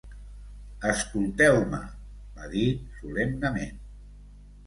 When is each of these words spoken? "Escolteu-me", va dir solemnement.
"Escolteu-me", 0.91 1.81
va 2.39 2.49
dir 2.55 2.65
solemnement. 3.01 3.77